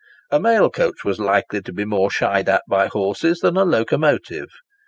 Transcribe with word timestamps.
A 0.31 0.39
mail 0.39 0.71
coach 0.71 1.05
was 1.05 1.19
likely 1.19 1.61
to 1.61 1.71
be 1.71 1.85
more 1.85 2.09
shied 2.09 2.49
at 2.49 2.63
by 2.67 2.87
horses 2.87 3.41
than 3.41 3.55
a 3.55 3.63
locomotive. 3.63 4.49